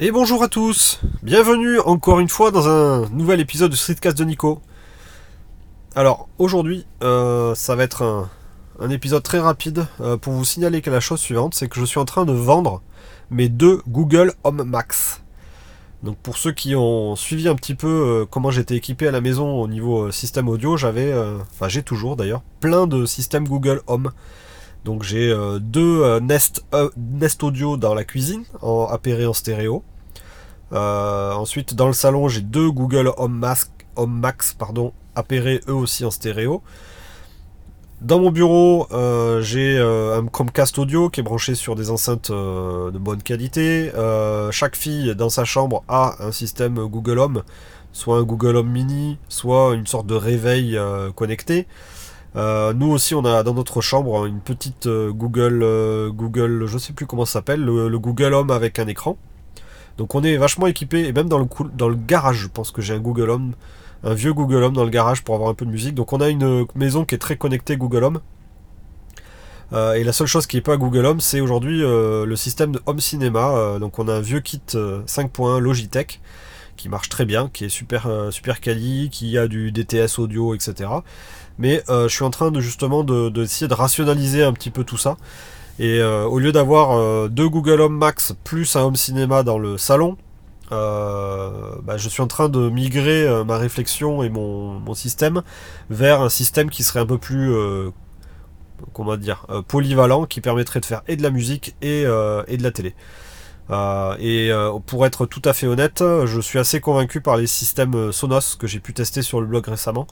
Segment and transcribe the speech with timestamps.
[0.00, 4.24] Et bonjour à tous, bienvenue encore une fois dans un nouvel épisode de Streetcast de
[4.24, 4.60] Nico.
[5.94, 8.02] Alors aujourd'hui, euh, ça va être
[8.80, 11.84] un, épisode très rapide euh, pour vous signaler que la chose suivante, c'est que je
[11.84, 12.82] suis en train de vendre
[13.30, 15.22] mes deux Google Home Max.
[16.02, 19.20] Donc pour ceux qui ont suivi un petit peu euh, comment j'étais équipé à la
[19.20, 21.14] maison au niveau système audio, j'avais,
[21.52, 24.10] enfin j'ai toujours d'ailleurs, plein de systèmes Google Home.
[24.84, 26.62] Donc j'ai deux Nest,
[26.98, 29.82] Nest Audio dans la cuisine, en appairé en stéréo.
[30.74, 33.44] Ensuite dans le salon j'ai deux Google Home,
[34.06, 36.62] Max pardon, appairés eux aussi en stéréo.
[38.00, 38.86] Dans mon bureau,
[39.40, 43.90] j'ai un Chromecast audio qui est branché sur des enceintes de bonne qualité.
[44.50, 47.42] chaque fille dans sa chambre a un système Google Home,
[47.92, 50.78] soit un Google Home Mini, soit une sorte de réveil
[51.14, 51.66] connecté.
[52.36, 56.78] Euh, nous aussi, on a dans notre chambre une petite euh, Google, euh, Google, je
[56.78, 59.16] sais plus comment ça s'appelle, le, Google Home avec un écran.
[59.98, 62.98] Donc on est vachement équipé, et même dans le, garage, je pense que j'ai un
[62.98, 63.54] Google Home,
[64.02, 65.94] un vieux Google Home dans le garage pour avoir un peu de musique.
[65.94, 68.20] Donc on a une maison qui est très connectée Google Home.
[69.72, 73.00] et la seule chose qui n'est pas Google Home, c'est aujourd'hui le système de Home
[73.00, 73.78] Cinéma.
[73.80, 76.20] donc on a un vieux kit 5.1 Logitech
[76.76, 80.90] qui marche très bien, qui est super, super quali, qui a du DTS audio, etc.
[81.58, 84.96] Mais euh, je suis en train de justement d'essayer de, rationaliser un petit peu tout
[84.96, 85.16] ça.
[85.78, 89.58] Et euh, au lieu d'avoir euh, deux Google Home Max plus un Home Cinéma dans
[89.58, 90.16] le salon,
[90.70, 95.42] bah, je suis en train de migrer ma réflexion et mon, système
[95.88, 97.54] vers un système qui serait un peu plus
[98.92, 102.72] comment dire polyvalent, qui permettrait de faire et de la musique et, et de la
[102.72, 102.92] télé.
[104.18, 104.50] et
[104.86, 108.66] pour être tout à fait honnête, je suis assez convaincu par les systèmes Sonos que
[108.66, 110.08] j'ai pu tester sur le blog récemment.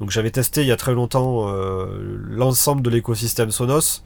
[0.00, 1.86] Donc j'avais testé il y a très longtemps euh,
[2.28, 4.02] l'ensemble de l'écosystème Sonos.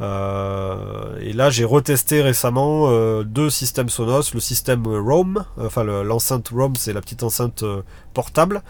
[0.00, 6.48] Euh, et là, j'ai retesté récemment euh, deux systèmes Sonos, le système Roam, enfin l'enceinte
[6.48, 7.64] Roam, c'est la petite enceinte
[8.12, 8.62] portable,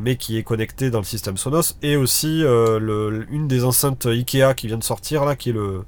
[0.00, 4.66] mais qui est connectée dans le système Sonos, et aussi une des enceintes Ikea qui
[4.66, 5.84] vient de sortir là, qui est le,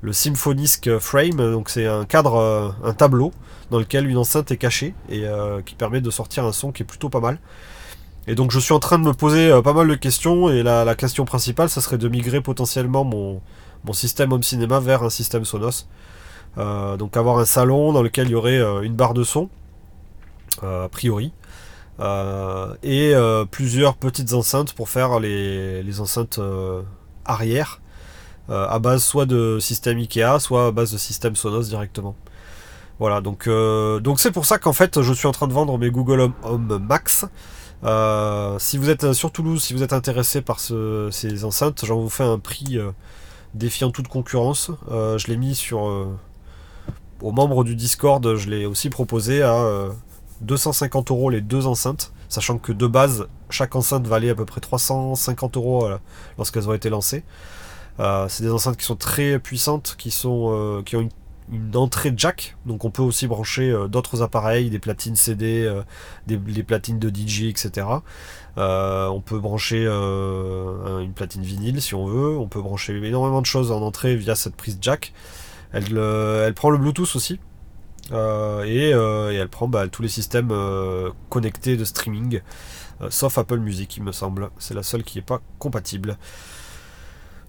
[0.00, 3.32] le Symphonisk Frame, donc c'est un cadre, un tableau
[3.70, 5.24] dans lequel une enceinte est cachée et
[5.64, 7.38] qui permet de sortir un son qui est plutôt pas mal.
[8.28, 10.62] Et donc je suis en train de me poser euh, pas mal de questions et
[10.62, 13.40] la, question principale, ça serait de migrer potentiellement mon,
[13.92, 15.86] système home cinéma vers un système Sonos.
[16.56, 19.48] Euh, donc avoir un salon dans lequel il y aurait euh, une barre de son,
[20.62, 21.32] a priori,
[22.82, 23.14] et
[23.50, 26.40] plusieurs petites enceintes pour faire les, enceintes
[27.24, 27.80] arrière,
[28.48, 32.16] à base soit de système Ikea, soit à base de système Sonos directement.
[32.98, 35.90] Voilà, donc donc c'est pour ça qu'en fait je suis en train de vendre mes
[35.90, 37.26] Google Home Max.
[37.84, 42.08] Euh, si vous êtes sur Toulouse, si vous êtes intéressé par ces enceintes, j'en vous
[42.08, 42.90] fais un prix euh,
[43.54, 44.70] défiant toute concurrence.
[44.90, 46.08] Euh, je l'ai mis sur
[47.20, 49.88] aux membres du Discord, je l'ai aussi proposé à
[50.42, 54.60] 250 euros les deux enceintes, sachant que de base, chaque enceinte valait à peu près
[54.60, 55.88] 350 euros
[56.36, 57.24] lorsqu'elles ont été lancées.
[57.98, 61.10] c'est des enceintes qui sont très puissantes, qui, sont, qui ont une
[61.50, 65.82] une entrée jack, donc on peut aussi brancher euh, d'autres appareils, des platines CD, euh,
[66.26, 67.86] des, platines de DJ, etc.
[68.58, 73.46] Euh, on peut brancher une platine vinyle si on veut, on peut brancher énormément de
[73.46, 75.12] choses en entrée via cette prise jack.
[75.72, 77.40] Elle, elle prend le Bluetooth aussi.
[78.10, 80.52] Et, elle prend bah, tous les systèmes
[81.28, 82.40] connectés de streaming,
[83.10, 84.50] sauf Apple Music, il me semble.
[84.58, 86.16] C'est la seule qui n'est pas compatible.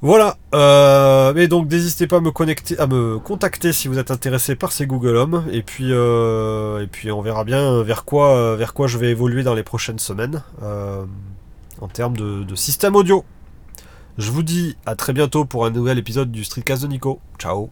[0.01, 0.37] Voilà.
[0.55, 4.55] Euh, mais donc n'hésitez pas à me connecter, à me contacter si vous êtes intéressé
[4.55, 5.45] par ces Google Home.
[5.51, 9.43] Et puis, euh, et puis on verra bien vers quoi, vers quoi je vais évoluer
[9.43, 11.05] dans les prochaines semaines euh,
[11.81, 13.25] en termes de, de système audio.
[14.17, 17.19] Je vous dis à très bientôt pour un nouvel épisode du Streetcast de Nico.
[17.37, 17.69] Ciao